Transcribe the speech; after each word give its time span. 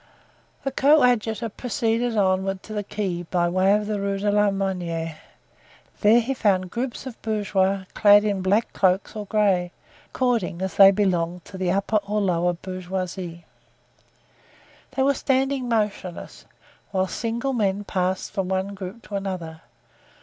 The 0.63 0.71
coadjutor 0.71 1.47
proceeded 1.49 2.17
onward 2.17 2.63
to 2.63 2.73
the 2.73 2.83
quay 2.83 3.21
by 3.21 3.47
way 3.49 3.75
of 3.75 3.85
the 3.85 3.99
Rue 4.01 4.17
de 4.17 4.31
la 4.31 4.49
Monnaie; 4.49 5.15
there 5.99 6.19
he 6.19 6.33
found 6.33 6.71
groups 6.71 7.05
of 7.05 7.21
bourgeois 7.21 7.85
clad 7.93 8.23
in 8.23 8.41
black 8.41 8.73
cloaks 8.73 9.15
or 9.15 9.27
gray, 9.27 9.71
according 10.07 10.59
as 10.63 10.73
they 10.77 10.89
belonged 10.89 11.45
to 11.45 11.55
the 11.55 11.69
upper 11.71 11.97
or 11.97 12.19
lower 12.19 12.53
bourgeoisie. 12.53 13.45
They 14.95 15.03
were 15.03 15.13
standing 15.13 15.69
motionless, 15.69 16.45
while 16.89 17.05
single 17.05 17.53
men 17.53 17.83
passed 17.83 18.31
from 18.31 18.49
one 18.49 18.73
group 18.73 19.03
to 19.09 19.15
another. 19.15 19.61